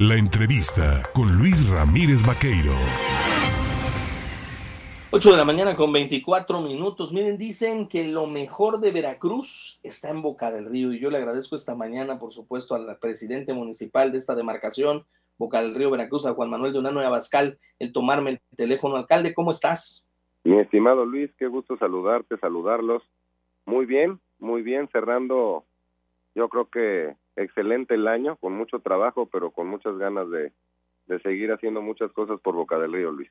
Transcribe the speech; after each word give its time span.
La 0.00 0.14
entrevista 0.14 1.02
con 1.12 1.36
Luis 1.36 1.68
Ramírez 1.68 2.24
Vaqueiro. 2.24 2.70
8 5.10 5.30
de 5.32 5.36
la 5.36 5.44
mañana 5.44 5.74
con 5.74 5.92
24 5.92 6.60
minutos. 6.60 7.12
Miren, 7.12 7.36
dicen 7.36 7.88
que 7.88 8.06
lo 8.06 8.28
mejor 8.28 8.78
de 8.78 8.92
Veracruz 8.92 9.80
está 9.82 10.10
en 10.10 10.22
Boca 10.22 10.52
del 10.52 10.66
Río 10.66 10.92
y 10.92 11.00
yo 11.00 11.10
le 11.10 11.18
agradezco 11.18 11.56
esta 11.56 11.74
mañana, 11.74 12.20
por 12.20 12.32
supuesto, 12.32 12.76
al 12.76 12.96
presidente 12.98 13.52
municipal 13.52 14.12
de 14.12 14.18
esta 14.18 14.36
demarcación, 14.36 15.04
Boca 15.36 15.60
del 15.60 15.74
Río, 15.74 15.90
Veracruz, 15.90 16.26
a 16.26 16.34
Juan 16.34 16.50
Manuel 16.50 16.72
de 16.72 16.78
Unano 16.78 17.00
Abascal, 17.00 17.58
el 17.80 17.92
tomarme 17.92 18.30
el 18.30 18.40
teléfono. 18.56 18.94
Alcalde, 18.94 19.34
¿cómo 19.34 19.50
estás? 19.50 20.08
Mi 20.44 20.60
estimado 20.60 21.04
Luis, 21.06 21.28
qué 21.36 21.48
gusto 21.48 21.76
saludarte, 21.76 22.38
saludarlos. 22.38 23.02
Muy 23.66 23.84
bien, 23.84 24.20
muy 24.38 24.62
bien, 24.62 24.88
cerrando, 24.92 25.64
yo 26.36 26.48
creo 26.48 26.70
que 26.70 27.16
excelente 27.42 27.94
el 27.94 28.08
año, 28.08 28.36
con 28.36 28.54
mucho 28.54 28.80
trabajo, 28.80 29.26
pero 29.26 29.50
con 29.50 29.68
muchas 29.68 29.96
ganas 29.96 30.30
de, 30.30 30.52
de 31.06 31.20
seguir 31.20 31.52
haciendo 31.52 31.82
muchas 31.82 32.12
cosas 32.12 32.40
por 32.40 32.54
Boca 32.54 32.78
del 32.78 32.92
Río, 32.92 33.10
Luis. 33.10 33.30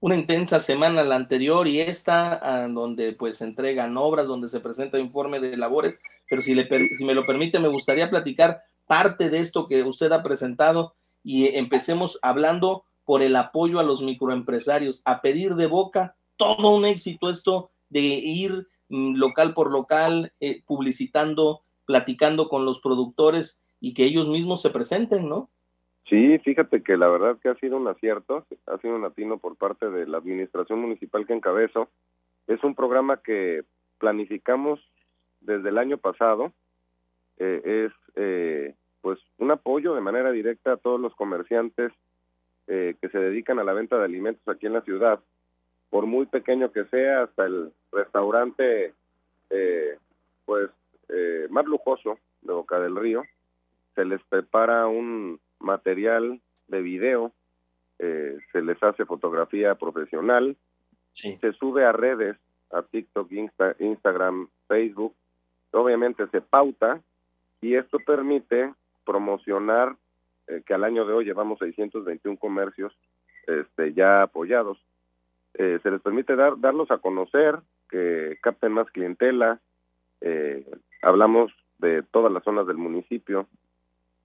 Una 0.00 0.16
intensa 0.16 0.60
semana 0.60 1.02
la 1.02 1.16
anterior 1.16 1.66
y 1.66 1.80
esta, 1.80 2.68
donde 2.68 3.12
pues 3.14 3.38
se 3.38 3.46
entregan 3.46 3.96
obras, 3.96 4.26
donde 4.26 4.48
se 4.48 4.60
presenta 4.60 4.98
informe 4.98 5.40
de 5.40 5.56
labores, 5.56 5.98
pero 6.28 6.42
si, 6.42 6.54
le, 6.54 6.68
si 6.94 7.04
me 7.04 7.14
lo 7.14 7.24
permite, 7.24 7.58
me 7.58 7.68
gustaría 7.68 8.10
platicar 8.10 8.62
parte 8.86 9.30
de 9.30 9.38
esto 9.38 9.66
que 9.66 9.82
usted 9.82 10.12
ha 10.12 10.22
presentado 10.22 10.94
y 11.22 11.56
empecemos 11.56 12.18
hablando 12.20 12.84
por 13.04 13.22
el 13.22 13.36
apoyo 13.36 13.80
a 13.80 13.84
los 13.84 14.02
microempresarios, 14.02 15.00
a 15.04 15.22
pedir 15.22 15.54
de 15.54 15.66
boca 15.66 16.16
todo 16.36 16.76
un 16.76 16.84
éxito 16.84 17.30
esto 17.30 17.70
de 17.88 18.00
ir 18.00 18.66
mm, 18.88 19.14
local 19.16 19.54
por 19.54 19.70
local, 19.70 20.32
eh, 20.40 20.62
publicitando 20.66 21.62
platicando 21.86 22.48
con 22.48 22.64
los 22.64 22.80
productores 22.80 23.62
y 23.80 23.94
que 23.94 24.04
ellos 24.04 24.28
mismos 24.28 24.62
se 24.62 24.70
presenten, 24.70 25.28
¿no? 25.28 25.50
Sí, 26.08 26.38
fíjate 26.38 26.82
que 26.82 26.96
la 26.96 27.08
verdad 27.08 27.38
que 27.42 27.48
ha 27.48 27.54
sido 27.56 27.76
un 27.76 27.88
acierto, 27.88 28.46
ha 28.66 28.78
sido 28.78 28.96
un 28.96 29.04
atino 29.04 29.38
por 29.38 29.56
parte 29.56 29.90
de 29.90 30.06
la 30.06 30.18
administración 30.18 30.80
municipal 30.80 31.26
que 31.26 31.32
encabezo. 31.32 31.88
Es 32.46 32.62
un 32.62 32.74
programa 32.74 33.22
que 33.22 33.64
planificamos 33.98 34.80
desde 35.40 35.70
el 35.70 35.78
año 35.78 35.96
pasado. 35.96 36.52
Eh, 37.38 37.86
es 37.86 37.92
eh, 38.16 38.74
pues 39.00 39.18
un 39.38 39.50
apoyo 39.50 39.94
de 39.94 40.02
manera 40.02 40.30
directa 40.30 40.72
a 40.72 40.76
todos 40.76 41.00
los 41.00 41.14
comerciantes 41.14 41.92
eh, 42.66 42.96
que 43.00 43.08
se 43.08 43.18
dedican 43.18 43.58
a 43.58 43.64
la 43.64 43.72
venta 43.72 43.96
de 43.96 44.04
alimentos 44.04 44.46
aquí 44.46 44.66
en 44.66 44.74
la 44.74 44.82
ciudad, 44.82 45.20
por 45.90 46.06
muy 46.06 46.26
pequeño 46.26 46.70
que 46.70 46.84
sea, 46.86 47.24
hasta 47.24 47.44
el 47.46 47.72
restaurante 47.92 48.94
pues 50.46 50.68
eh, 51.08 51.46
más 51.50 51.66
lujoso 51.66 52.18
de 52.42 52.52
Boca 52.52 52.78
del 52.78 52.96
Río, 52.96 53.22
se 53.94 54.04
les 54.04 54.22
prepara 54.24 54.86
un 54.86 55.40
material 55.60 56.40
de 56.68 56.82
video, 56.82 57.32
eh, 57.98 58.38
se 58.52 58.62
les 58.62 58.82
hace 58.82 59.04
fotografía 59.04 59.74
profesional, 59.74 60.56
se 61.12 61.52
sube 61.52 61.84
a 61.84 61.92
redes, 61.92 62.36
a 62.72 62.82
TikTok, 62.82 63.30
Instagram, 63.78 64.48
Facebook, 64.66 65.14
obviamente 65.70 66.26
se 66.28 66.40
pauta 66.40 67.00
y 67.60 67.76
esto 67.76 67.98
permite 68.04 68.74
promocionar 69.04 69.96
eh, 70.48 70.62
que 70.66 70.74
al 70.74 70.84
año 70.84 71.06
de 71.06 71.12
hoy 71.12 71.24
llevamos 71.24 71.58
621 71.60 72.36
comercios 72.38 72.92
este, 73.46 73.92
ya 73.92 74.22
apoyados. 74.22 74.78
se 75.54 75.90
les 75.90 76.00
permite 76.02 76.34
dar, 76.34 76.58
darlos 76.58 76.90
a 76.90 76.98
conocer, 76.98 77.60
que 77.88 78.38
capten 78.42 78.72
más 78.72 78.90
clientela, 78.90 79.60
eh, 80.20 80.64
hablamos 81.04 81.52
de 81.78 82.02
todas 82.02 82.32
las 82.32 82.42
zonas 82.44 82.66
del 82.66 82.76
municipio 82.76 83.46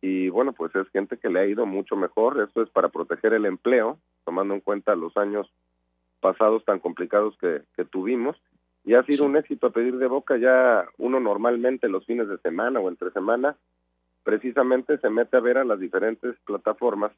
y 0.02 0.30
bueno, 0.30 0.54
pues 0.54 0.74
es 0.76 0.88
gente 0.90 1.18
que 1.18 1.30
le 1.30 1.40
ha 1.40 1.46
ido 1.46 1.66
mucho 1.66 1.96
mejor. 1.96 2.42
Esto 2.42 2.62
es 2.62 2.70
para 2.70 2.90
proteger 2.90 3.34
el 3.34 3.46
empleo, 3.46 4.00
tomando 4.24 4.54
en 4.54 4.62
cuenta 4.62 4.96
los 4.96 5.16
años 5.18 5.52
pasados 6.22 6.64
tan 6.66 6.80
complicados 6.80 7.38
que, 7.40 7.62
tuvimos. 7.86 8.38
Y 8.86 8.94
ha 8.94 9.04
sido 9.04 9.26
un 9.26 9.36
éxito 9.36 9.68
a 9.68 9.72
pedir 9.72 9.98
de 9.98 10.08
boca. 10.08 10.38
Ya 10.38 10.86
uno 10.98 11.20
normalmente 11.20 11.90
los 11.90 12.06
fines 12.06 12.30
de 12.30 12.38
semana 12.38 12.80
o 12.80 12.88
entre 12.88 13.12
semana, 13.12 13.58
precisamente 14.24 14.98
se 15.00 15.10
mete 15.10 15.36
a 15.36 15.42
ver 15.42 15.58
a 15.58 15.66
las 15.66 15.80
diferentes 15.80 16.36
plataformas 16.46 17.12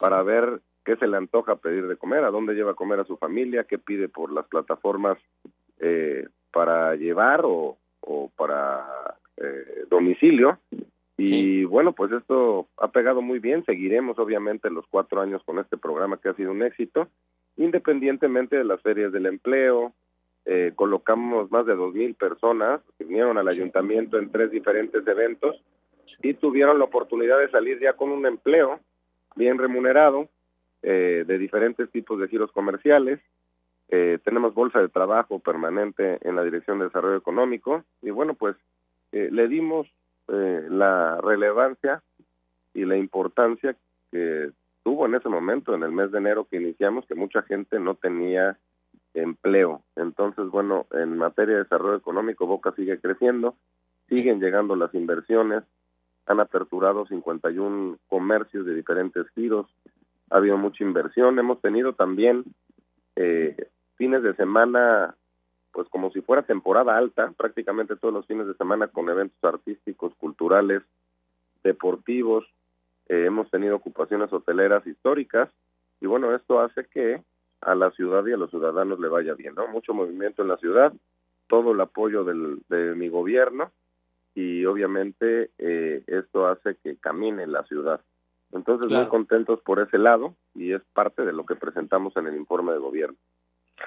para 0.00 0.22
ver 0.22 0.60
qué 0.84 0.96
se 0.96 1.06
le 1.06 1.18
antoja 1.18 1.56
pedir 1.56 1.86
de 1.86 1.96
comer, 1.96 2.24
a 2.24 2.30
dónde 2.30 2.54
lleva 2.54 2.72
a 2.72 2.76
comer 2.76 3.00
a 3.00 3.04
su 3.04 3.18
familia, 3.18 3.64
qué 3.64 3.78
pide 3.78 4.08
por 4.08 4.32
las 4.32 4.46
plataformas 4.46 5.18
eh, 5.80 6.28
para 6.50 6.94
llevar 6.94 7.42
o, 7.44 7.76
o 8.02 8.30
para 8.36 9.16
eh, 9.36 9.84
domicilio. 9.88 10.58
Y 11.16 11.64
bueno, 11.64 11.92
pues 11.92 12.10
esto 12.12 12.68
ha 12.78 12.88
pegado 12.88 13.22
muy 13.22 13.38
bien. 13.38 13.64
Seguiremos 13.64 14.18
obviamente 14.18 14.70
los 14.70 14.86
cuatro 14.88 15.20
años 15.20 15.42
con 15.44 15.58
este 15.58 15.76
programa 15.76 16.16
que 16.16 16.28
ha 16.28 16.34
sido 16.34 16.50
un 16.50 16.62
éxito, 16.62 17.08
independientemente 17.56 18.56
de 18.56 18.64
las 18.64 18.80
ferias 18.82 19.12
del 19.12 19.26
empleo. 19.26 19.92
Eh, 20.44 20.72
colocamos 20.74 21.50
más 21.52 21.66
de 21.66 21.76
dos 21.76 21.94
mil 21.94 22.14
personas 22.14 22.80
que 22.98 23.04
vinieron 23.04 23.38
al 23.38 23.46
ayuntamiento 23.46 24.18
en 24.18 24.32
tres 24.32 24.50
diferentes 24.50 25.06
eventos 25.06 25.62
y 26.20 26.34
tuvieron 26.34 26.78
la 26.80 26.84
oportunidad 26.86 27.38
de 27.38 27.50
salir 27.50 27.78
ya 27.80 27.92
con 27.92 28.10
un 28.10 28.26
empleo 28.26 28.80
bien 29.36 29.58
remunerado 29.58 30.28
eh, 30.82 31.22
de 31.24 31.38
diferentes 31.38 31.88
tipos 31.90 32.18
de 32.18 32.26
giros 32.26 32.50
comerciales 32.50 33.20
eh, 33.94 34.18
tenemos 34.24 34.54
bolsa 34.54 34.80
de 34.80 34.88
trabajo 34.88 35.38
permanente 35.38 36.18
en 36.26 36.34
la 36.34 36.42
Dirección 36.42 36.78
de 36.78 36.86
Desarrollo 36.86 37.18
Económico 37.18 37.84
y 38.00 38.08
bueno, 38.08 38.32
pues 38.32 38.56
eh, 39.12 39.28
le 39.30 39.48
dimos 39.48 39.86
eh, 40.28 40.66
la 40.70 41.20
relevancia 41.20 42.02
y 42.72 42.86
la 42.86 42.96
importancia 42.96 43.76
que 44.10 44.50
tuvo 44.82 45.04
en 45.04 45.16
ese 45.16 45.28
momento, 45.28 45.74
en 45.74 45.82
el 45.82 45.92
mes 45.92 46.10
de 46.10 46.16
enero 46.16 46.46
que 46.50 46.56
iniciamos, 46.56 47.04
que 47.04 47.14
mucha 47.14 47.42
gente 47.42 47.78
no 47.80 47.94
tenía 47.94 48.56
empleo. 49.12 49.82
Entonces, 49.94 50.46
bueno, 50.46 50.86
en 50.92 51.18
materia 51.18 51.56
de 51.56 51.64
desarrollo 51.64 51.98
económico, 51.98 52.46
Boca 52.46 52.72
sigue 52.74 52.98
creciendo, 52.98 53.56
siguen 54.08 54.40
llegando 54.40 54.74
las 54.74 54.94
inversiones, 54.94 55.64
han 56.24 56.40
aperturado 56.40 57.04
51 57.04 57.98
comercios 58.08 58.64
de 58.64 58.74
diferentes 58.74 59.28
giros, 59.34 59.66
ha 60.30 60.38
habido 60.38 60.56
mucha 60.56 60.82
inversión, 60.82 61.38
hemos 61.38 61.60
tenido 61.60 61.92
también 61.92 62.44
eh, 63.16 63.68
fines 63.96 64.22
de 64.22 64.34
semana, 64.34 65.14
pues 65.72 65.88
como 65.88 66.10
si 66.10 66.20
fuera 66.20 66.42
temporada 66.42 66.96
alta, 66.96 67.32
prácticamente 67.36 67.96
todos 67.96 68.14
los 68.14 68.26
fines 68.26 68.46
de 68.46 68.54
semana 68.54 68.88
con 68.88 69.08
eventos 69.08 69.42
artísticos, 69.42 70.14
culturales, 70.16 70.82
deportivos, 71.62 72.44
eh, 73.08 73.24
hemos 73.26 73.50
tenido 73.50 73.76
ocupaciones 73.76 74.32
hoteleras 74.32 74.86
históricas 74.86 75.50
y 76.00 76.06
bueno, 76.06 76.34
esto 76.34 76.60
hace 76.60 76.86
que 76.86 77.22
a 77.60 77.74
la 77.74 77.90
ciudad 77.92 78.26
y 78.26 78.32
a 78.32 78.36
los 78.36 78.50
ciudadanos 78.50 78.98
le 78.98 79.08
vaya 79.08 79.34
bien, 79.34 79.54
¿no? 79.54 79.68
Mucho 79.68 79.94
movimiento 79.94 80.42
en 80.42 80.48
la 80.48 80.56
ciudad, 80.56 80.92
todo 81.46 81.72
el 81.72 81.80
apoyo 81.80 82.24
del, 82.24 82.60
de 82.68 82.94
mi 82.94 83.08
gobierno 83.08 83.70
y 84.34 84.64
obviamente 84.64 85.50
eh, 85.58 86.02
esto 86.06 86.46
hace 86.46 86.76
que 86.82 86.96
camine 86.96 87.46
la 87.46 87.62
ciudad. 87.64 88.00
Entonces, 88.52 88.92
muy 88.92 89.06
contentos 89.06 89.60
por 89.60 89.80
ese 89.80 89.96
lado 89.98 90.34
y 90.54 90.72
es 90.72 90.82
parte 90.92 91.24
de 91.24 91.32
lo 91.32 91.46
que 91.46 91.54
presentamos 91.54 92.16
en 92.16 92.26
el 92.26 92.36
informe 92.36 92.72
de 92.72 92.78
gobierno. 92.78 93.16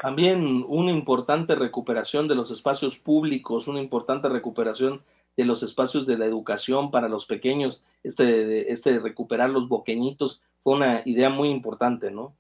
También 0.01 0.66
una 0.67 0.91
importante 0.91 1.56
recuperación 1.56 2.28
de 2.28 2.35
los 2.35 2.51
espacios 2.51 3.00
públicos, 3.00 3.67
una 3.67 3.79
importante 3.79 4.29
recuperación 4.29 5.01
de 5.38 5.45
los 5.45 5.63
espacios 5.63 6.06
de 6.06 6.17
la 6.17 6.25
educación 6.25 6.91
para 6.91 7.09
los 7.09 7.25
pequeños, 7.25 7.83
este, 8.03 8.72
este 8.72 9.00
recuperar 9.00 9.50
los 9.50 9.67
boqueñitos, 9.67 10.41
fue 10.57 10.75
una 10.75 11.01
idea 11.05 11.29
muy 11.29 11.50
importante, 11.50 12.11
¿no? 12.11 12.34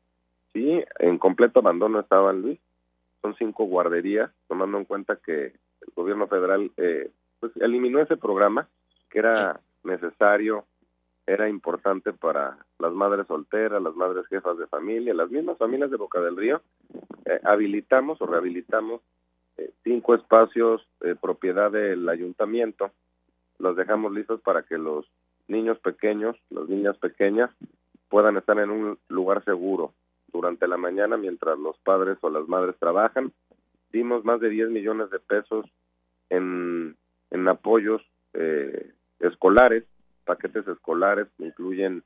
Sí, 0.53 0.81
en 0.99 1.17
completo 1.17 1.59
abandono 1.59 1.99
estaban, 1.99 2.41
Luis. 2.41 2.59
Son 3.21 3.35
cinco 3.35 3.65
guarderías, 3.65 4.31
tomando 4.47 4.77
en 4.77 4.85
cuenta 4.85 5.17
que 5.17 5.45
el 5.45 5.93
gobierno 5.95 6.27
federal 6.27 6.71
eh, 6.77 7.11
pues, 7.39 7.51
eliminó 7.57 7.99
ese 7.99 8.15
programa, 8.15 8.69
que 9.09 9.19
era 9.19 9.59
necesario 9.83 10.65
era 11.27 11.49
importante 11.49 12.13
para 12.13 12.57
las 12.79 12.93
madres 12.93 13.25
solteras, 13.27 13.81
las 13.81 13.95
madres 13.95 14.27
jefas 14.27 14.57
de 14.57 14.67
familia, 14.67 15.13
las 15.13 15.31
mismas 15.31 15.57
familias 15.57 15.89
de 15.89 15.97
Boca 15.97 16.21
del 16.21 16.37
Río. 16.37 16.61
Eh, 17.25 17.39
habilitamos 17.43 18.21
o 18.21 18.27
rehabilitamos 18.27 19.01
eh, 19.57 19.71
cinco 19.83 20.13
espacios 20.13 20.87
de 20.99 21.15
propiedad 21.15 21.71
del 21.71 22.07
ayuntamiento. 22.07 22.91
Los 23.57 23.75
dejamos 23.75 24.13
listos 24.13 24.41
para 24.41 24.63
que 24.63 24.77
los 24.77 25.05
niños 25.47 25.79
pequeños, 25.79 26.35
las 26.49 26.69
niñas 26.69 26.97
pequeñas, 26.97 27.49
puedan 28.09 28.37
estar 28.37 28.59
en 28.59 28.69
un 28.69 28.99
lugar 29.09 29.43
seguro 29.43 29.93
durante 30.31 30.67
la 30.67 30.77
mañana 30.77 31.17
mientras 31.17 31.57
los 31.57 31.77
padres 31.79 32.17
o 32.21 32.29
las 32.29 32.47
madres 32.47 32.75
trabajan. 32.77 33.31
Dimos 33.91 34.23
más 34.25 34.39
de 34.41 34.49
10 34.49 34.69
millones 34.69 35.09
de 35.09 35.19
pesos 35.19 35.65
en, 36.29 36.95
en 37.31 37.47
apoyos 37.47 38.01
eh, 38.33 38.91
escolares 39.19 39.85
paquetes 40.25 40.67
escolares 40.67 41.27
que 41.37 41.45
incluyen 41.45 42.03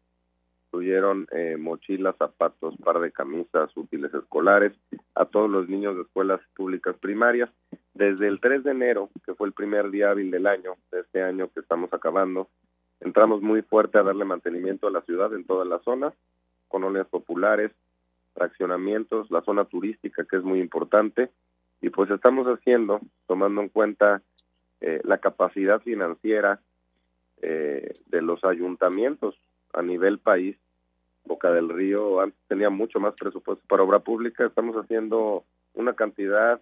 incluyeron 0.69 1.27
eh, 1.31 1.57
mochilas, 1.57 2.16
zapatos, 2.18 2.75
par 2.77 3.00
de 3.00 3.12
camisas, 3.12 3.75
útiles 3.75 4.13
escolares 4.13 4.71
a 5.16 5.25
todos 5.25 5.50
los 5.50 5.68
niños 5.68 5.95
de 5.95 6.04
escuelas 6.04 6.39
públicas 6.56 6.95
primarias. 7.00 7.50
Desde 7.95 8.27
el 8.27 8.39
3 8.39 8.63
de 8.63 8.71
enero, 8.71 9.10
que 9.25 9.33
fue 9.33 9.48
el 9.48 9.54
primer 9.54 9.89
día 9.89 10.12
hábil 10.12 10.30
del 10.30 10.45
año, 10.45 10.75
de 10.92 11.00
este 11.00 11.24
año 11.24 11.50
que 11.51 11.62
estamos 11.62 11.92
acabando, 11.92 12.50
entramos 13.00 13.42
muy 13.42 13.63
fuerte 13.63 13.98
a 13.98 14.04
darle 14.04 14.25
mantenimiento 14.25 14.88
a 14.88 14.92
la 14.92 15.01
ciudad 15.01 15.33
en 15.33 15.44
todas 15.44 15.68
las 15.68 15.81
zonas, 15.81 16.13
colonias 16.68 17.07
populares, 17.07 17.71
fraccionamientos, 18.36 19.31
la 19.31 19.42
zona 19.42 19.66
turística 19.66 20.24
que 20.24 20.38
es 20.38 20.44
muy 20.44 20.60
importante 20.60 21.31
y 21.81 21.89
pues 21.89 22.12
estamos 22.12 22.45
haciendo, 22.45 23.00
tomando 23.27 23.62
en 23.62 23.69
cuenta 23.69 24.21
eh, 24.81 25.01
la 25.04 25.18
capacidad 25.18 25.81
financiera 25.81 26.62
eh, 27.41 27.95
de 28.07 28.21
los 28.21 28.44
ayuntamientos 28.44 29.36
a 29.74 29.81
nivel 29.81 30.19
país. 30.19 30.57
Boca 31.25 31.51
del 31.51 31.69
Río 31.69 32.21
antes 32.21 32.39
tenía 32.47 32.69
mucho 32.69 33.00
más 33.00 33.13
presupuesto 33.15 33.63
para 33.68 33.83
obra 33.83 34.00
pública, 34.00 34.45
estamos 34.45 34.75
haciendo 34.75 35.44
una 35.74 35.94
cantidad 35.94 36.59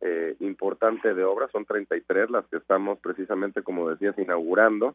eh, 0.00 0.36
importante 0.40 1.14
de 1.14 1.24
obras, 1.24 1.50
son 1.50 1.64
33 1.64 2.30
las 2.30 2.46
que 2.46 2.58
estamos 2.58 2.98
precisamente, 2.98 3.62
como 3.62 3.88
decías, 3.88 4.18
inaugurando, 4.18 4.94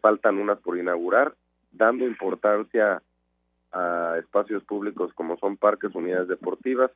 faltan 0.00 0.38
unas 0.38 0.58
por 0.58 0.78
inaugurar, 0.78 1.34
dando 1.70 2.06
importancia 2.06 3.02
a 3.72 4.16
espacios 4.18 4.64
públicos 4.64 5.12
como 5.14 5.36
son 5.36 5.56
parques, 5.56 5.94
unidades 5.94 6.28
deportivas, 6.28 6.90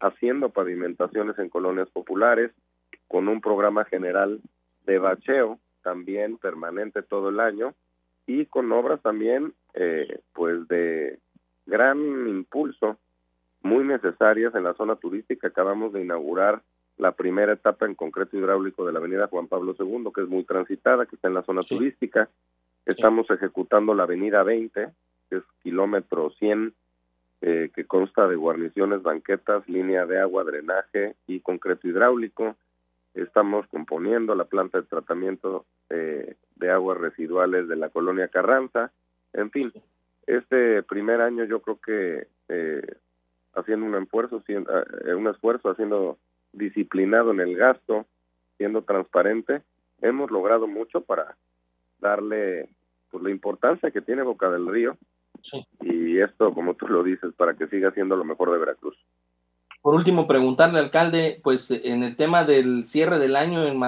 haciendo 0.00 0.50
pavimentaciones 0.50 1.38
en 1.38 1.48
colonias 1.48 1.88
populares, 1.90 2.50
con 3.08 3.28
un 3.28 3.40
programa 3.40 3.84
general 3.84 4.40
de 4.86 4.98
bacheo 4.98 5.58
también 5.84 6.38
permanente 6.38 7.02
todo 7.02 7.28
el 7.28 7.38
año 7.38 7.74
y 8.26 8.46
con 8.46 8.72
obras 8.72 9.00
también 9.02 9.54
eh, 9.74 10.20
pues 10.32 10.66
de 10.66 11.18
gran 11.66 11.98
impulso 12.28 12.98
muy 13.62 13.84
necesarias 13.84 14.54
en 14.54 14.64
la 14.64 14.74
zona 14.74 14.96
turística. 14.96 15.48
Acabamos 15.48 15.92
de 15.92 16.02
inaugurar 16.02 16.62
la 16.96 17.12
primera 17.12 17.52
etapa 17.52 17.86
en 17.86 17.94
concreto 17.94 18.36
hidráulico 18.36 18.84
de 18.84 18.92
la 18.92 18.98
avenida 18.98 19.28
Juan 19.28 19.46
Pablo 19.46 19.74
II 19.78 20.10
que 20.14 20.22
es 20.22 20.28
muy 20.28 20.44
transitada 20.44 21.06
que 21.06 21.16
está 21.16 21.28
en 21.28 21.34
la 21.34 21.44
zona 21.44 21.62
turística. 21.62 22.28
Estamos 22.86 23.30
ejecutando 23.30 23.94
la 23.94 24.02
avenida 24.04 24.42
20 24.42 24.88
que 25.30 25.36
es 25.36 25.42
kilómetro 25.62 26.30
100 26.30 26.74
eh, 27.46 27.70
que 27.74 27.84
consta 27.84 28.26
de 28.26 28.36
guarniciones, 28.36 29.02
banquetas, 29.02 29.68
línea 29.68 30.06
de 30.06 30.18
agua, 30.18 30.44
drenaje 30.44 31.14
y 31.26 31.40
concreto 31.40 31.86
hidráulico. 31.86 32.56
Estamos 33.14 33.66
componiendo 33.68 34.34
la 34.34 34.44
planta 34.44 34.80
de 34.80 34.86
tratamiento 34.86 35.64
eh, 35.90 36.34
de 36.56 36.70
aguas 36.70 36.98
residuales 36.98 37.68
de 37.68 37.76
la 37.76 37.88
colonia 37.88 38.28
Carranza. 38.28 38.90
En 39.32 39.50
fin, 39.50 39.72
este 40.26 40.82
primer 40.82 41.20
año 41.20 41.44
yo 41.44 41.60
creo 41.60 41.80
que 41.80 42.26
eh, 42.48 42.96
haciendo 43.54 43.86
un 43.86 43.94
esfuerzo, 44.02 44.42
un 45.16 45.28
esfuerzo, 45.28 45.70
haciendo 45.70 46.18
disciplinado 46.52 47.30
en 47.30 47.40
el 47.40 47.56
gasto, 47.56 48.06
siendo 48.56 48.82
transparente, 48.82 49.62
hemos 50.02 50.30
logrado 50.30 50.66
mucho 50.66 51.00
para 51.00 51.36
darle 52.00 52.68
pues, 53.10 53.22
la 53.22 53.30
importancia 53.30 53.90
que 53.90 54.00
tiene 54.00 54.22
Boca 54.22 54.50
del 54.50 54.66
Río 54.66 54.96
y 55.80 56.20
esto, 56.20 56.54
como 56.54 56.74
tú 56.74 56.88
lo 56.88 57.02
dices, 57.02 57.32
para 57.34 57.54
que 57.54 57.66
siga 57.66 57.90
siendo 57.90 58.16
lo 58.16 58.24
mejor 58.24 58.50
de 58.52 58.58
Veracruz. 58.58 58.96
Por 59.84 59.94
último, 59.94 60.26
preguntarle, 60.26 60.78
alcalde, 60.78 61.42
pues 61.42 61.70
en 61.70 62.02
el 62.04 62.16
tema 62.16 62.44
del 62.44 62.86
cierre 62.86 63.18
del 63.18 63.36
año 63.36 63.66
en 63.66 63.78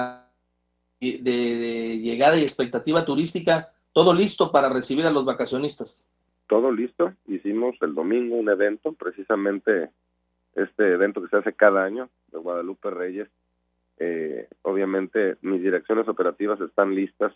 de, 1.01 1.99
llegada 2.01 2.37
y 2.37 2.43
expectativa 2.43 3.07
turística, 3.07 3.73
todo 3.95 4.13
listo 4.13 4.53
para 4.53 4.69
recibir 4.69 5.07
a 5.07 5.11
los 5.11 5.25
vacacionistas. 5.25 6.11
Todo 6.49 6.71
listo. 6.71 7.15
Hicimos 7.27 7.77
el 7.81 7.95
domingo 7.95 8.37
un 8.37 8.51
evento, 8.51 8.93
precisamente 8.93 9.89
este 10.55 10.93
evento 10.93 11.23
que 11.23 11.29
se 11.29 11.39
hace 11.39 11.55
cada 11.55 11.85
año 11.85 12.11
de 12.31 12.41
Guadalupe 12.41 12.91
Reyes. 12.91 13.31
Eh, 13.99 14.51
obviamente 14.61 15.37
mis 15.41 15.63
direcciones 15.63 16.07
operativas 16.09 16.61
están 16.61 16.95
listas, 16.95 17.33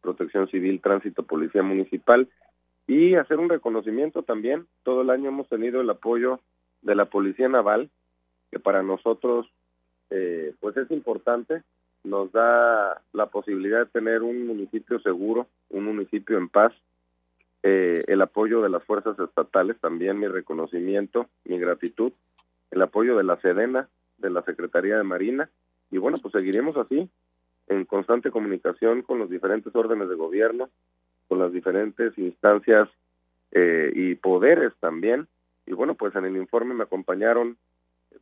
Protección 0.00 0.48
Civil, 0.48 0.80
Tránsito, 0.80 1.24
Policía 1.24 1.62
Municipal, 1.62 2.30
y 2.86 3.16
hacer 3.16 3.38
un 3.38 3.50
reconocimiento 3.50 4.22
también. 4.22 4.66
Todo 4.84 5.02
el 5.02 5.10
año 5.10 5.28
hemos 5.28 5.50
tenido 5.50 5.82
el 5.82 5.90
apoyo 5.90 6.40
de 6.84 6.94
la 6.94 7.06
Policía 7.06 7.48
Naval, 7.48 7.90
que 8.50 8.60
para 8.60 8.82
nosotros 8.82 9.46
eh, 10.10 10.54
pues 10.60 10.76
es 10.76 10.90
importante, 10.90 11.62
nos 12.04 12.30
da 12.32 13.02
la 13.12 13.26
posibilidad 13.26 13.80
de 13.80 13.90
tener 13.90 14.22
un 14.22 14.46
municipio 14.46 15.00
seguro, 15.00 15.48
un 15.70 15.84
municipio 15.84 16.38
en 16.38 16.48
paz, 16.48 16.72
eh, 17.62 18.04
el 18.06 18.20
apoyo 18.20 18.60
de 18.62 18.68
las 18.68 18.84
fuerzas 18.84 19.18
estatales, 19.18 19.80
también 19.80 20.18
mi 20.18 20.28
reconocimiento, 20.28 21.26
mi 21.44 21.58
gratitud, 21.58 22.12
el 22.70 22.82
apoyo 22.82 23.16
de 23.16 23.24
la 23.24 23.40
Sedena, 23.40 23.88
de 24.18 24.30
la 24.30 24.42
Secretaría 24.42 24.98
de 24.98 25.02
Marina, 25.02 25.48
y 25.90 25.98
bueno, 25.98 26.18
pues 26.18 26.32
seguiremos 26.32 26.76
así, 26.76 27.08
en 27.68 27.84
constante 27.86 28.30
comunicación 28.30 29.02
con 29.02 29.18
los 29.18 29.30
diferentes 29.30 29.74
órdenes 29.74 30.08
de 30.08 30.14
gobierno, 30.14 30.68
con 31.28 31.38
las 31.38 31.52
diferentes 31.52 32.16
instancias 32.18 32.88
eh, 33.52 33.90
y 33.94 34.14
poderes 34.16 34.72
también. 34.80 35.26
Y 35.66 35.72
bueno, 35.72 35.94
pues 35.94 36.14
en 36.14 36.24
el 36.24 36.36
informe 36.36 36.74
me 36.74 36.84
acompañaron 36.84 37.56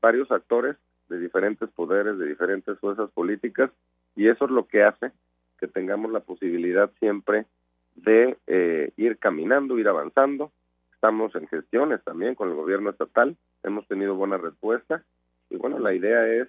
varios 0.01 0.31
actores 0.31 0.77
de 1.09 1.19
diferentes 1.19 1.69
poderes, 1.71 2.19
de 2.19 2.27
diferentes 2.27 2.79
fuerzas 2.79 3.11
políticas, 3.11 3.71
y 4.17 4.29
eso 4.29 4.45
es 4.45 4.51
lo 4.51 4.67
que 4.67 4.83
hace 4.83 5.13
que 5.59 5.69
tengamos 5.69 6.11
la 6.11 6.21
posibilidad 6.21 6.91
siempre 6.99 7.47
de 7.95 8.37
eh, 8.47 8.93
ir 8.97 9.19
caminando, 9.19 9.79
ir 9.79 9.89
avanzando. 9.89 10.51
Estamos 10.95 11.35
en 11.35 11.47
gestiones 11.49 12.03
también 12.05 12.35
con 12.35 12.49
el 12.49 12.55
gobierno 12.55 12.91
estatal, 12.91 13.37
hemos 13.63 13.87
tenido 13.87 14.15
buena 14.15 14.39
respuesta, 14.39 15.03
y 15.51 15.57
bueno, 15.57 15.79
la 15.79 15.93
idea 15.93 16.27
es 16.27 16.49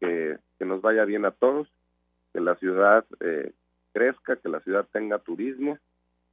que, 0.00 0.38
que 0.58 0.64
nos 0.64 0.80
vaya 0.80 1.04
bien 1.04 1.24
a 1.24 1.32
todos, 1.32 1.68
que 2.32 2.40
la 2.40 2.54
ciudad 2.56 3.04
eh, 3.20 3.52
crezca, 3.92 4.36
que 4.36 4.48
la 4.48 4.60
ciudad 4.60 4.86
tenga 4.92 5.18
turismo, 5.18 5.78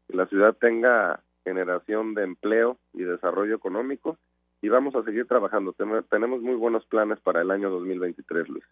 que 0.07 0.15
la 0.15 0.27
ciudad 0.27 0.55
tenga 0.55 1.21
generación 1.45 2.13
de 2.13 2.23
empleo 2.23 2.77
y 2.93 3.03
desarrollo 3.03 3.55
económico 3.55 4.17
y 4.61 4.67
vamos 4.67 4.95
a 4.95 5.03
seguir 5.03 5.27
trabajando. 5.27 5.73
Tenemos 6.09 6.41
muy 6.41 6.55
buenos 6.55 6.85
planes 6.87 7.19
para 7.21 7.41
el 7.41 7.51
año 7.51 7.69
2023, 7.69 8.49
Luis. 8.49 8.65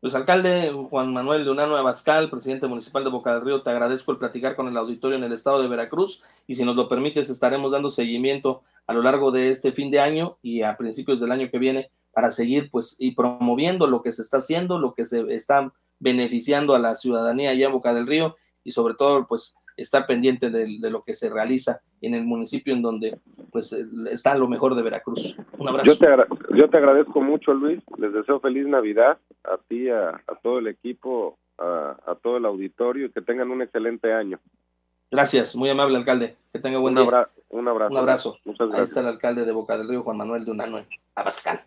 Pues 0.00 0.14
alcalde 0.14 0.70
Juan 0.88 1.12
Manuel 1.12 1.44
de 1.44 1.50
Unano 1.50 1.76
Abascal, 1.76 2.30
presidente 2.30 2.68
municipal 2.68 3.02
de 3.02 3.10
Boca 3.10 3.34
del 3.34 3.44
Río, 3.44 3.62
te 3.62 3.70
agradezco 3.70 4.12
el 4.12 4.18
platicar 4.18 4.54
con 4.54 4.68
el 4.68 4.76
auditorio 4.76 5.18
en 5.18 5.24
el 5.24 5.32
estado 5.32 5.60
de 5.60 5.68
Veracruz 5.68 6.22
y 6.46 6.54
si 6.54 6.64
nos 6.64 6.76
lo 6.76 6.88
permites 6.88 7.28
estaremos 7.28 7.72
dando 7.72 7.90
seguimiento 7.90 8.62
a 8.86 8.94
lo 8.94 9.02
largo 9.02 9.32
de 9.32 9.48
este 9.50 9.72
fin 9.72 9.90
de 9.90 9.98
año 9.98 10.38
y 10.42 10.62
a 10.62 10.76
principios 10.76 11.18
del 11.18 11.32
año 11.32 11.50
que 11.50 11.58
viene 11.58 11.90
para 12.12 12.30
seguir 12.30 12.70
pues 12.70 12.96
y 13.00 13.16
promoviendo 13.16 13.88
lo 13.88 14.02
que 14.02 14.12
se 14.12 14.22
está 14.22 14.36
haciendo, 14.36 14.78
lo 14.78 14.94
que 14.94 15.04
se 15.04 15.34
está 15.34 15.72
beneficiando 15.98 16.74
a 16.74 16.78
la 16.78 16.94
ciudadanía 16.94 17.50
allá 17.50 17.66
en 17.66 17.72
Boca 17.72 17.92
del 17.92 18.06
Río 18.06 18.36
y 18.62 18.72
sobre 18.72 18.94
todo 18.94 19.26
pues 19.26 19.56
estar 19.76 20.06
pendiente 20.06 20.50
de, 20.50 20.90
lo 20.90 21.02
que 21.02 21.14
se 21.14 21.30
realiza 21.30 21.80
en 22.00 22.14
el 22.14 22.24
municipio 22.24 22.74
en 22.74 22.82
donde 22.82 23.18
pues 23.50 23.72
está 24.10 24.36
lo 24.36 24.48
mejor 24.48 24.74
de 24.74 24.82
Veracruz. 24.82 25.36
Un 25.58 25.68
abrazo. 25.68 25.92
Yo 25.92 25.98
te, 25.98 26.06
yo 26.56 26.70
te 26.70 26.78
agradezco 26.78 27.20
mucho 27.20 27.52
Luis, 27.52 27.80
les 27.98 28.12
deseo 28.12 28.40
feliz 28.40 28.66
Navidad 28.66 29.18
a 29.44 29.58
ti, 29.68 29.88
a, 29.90 30.22
todo 30.42 30.58
el 30.58 30.68
equipo, 30.68 31.38
a, 31.58 32.16
todo 32.22 32.38
el 32.38 32.46
auditorio 32.46 33.06
y 33.06 33.10
que 33.10 33.22
tengan 33.22 33.50
un 33.50 33.62
excelente 33.62 34.12
año. 34.12 34.40
Gracias, 35.10 35.54
muy 35.54 35.70
amable 35.70 35.96
alcalde, 35.96 36.36
que 36.52 36.58
tenga 36.58 36.78
buen 36.78 36.94
día. 36.94 37.04
un 37.04 37.68
abrazo. 37.68 37.90
Un 37.90 37.98
abrazo. 37.98 38.38
Muchas 38.44 38.68
gracias. 38.68 38.78
Ahí 38.78 38.84
está 38.84 39.00
el 39.00 39.06
alcalde 39.06 39.44
de 39.44 39.52
Boca 39.52 39.78
del 39.78 39.88
Río, 39.88 40.02
Juan 40.02 40.16
Manuel 40.16 40.44
de 40.44 40.50
Unano, 40.50 40.78
Abascal. 41.14 41.60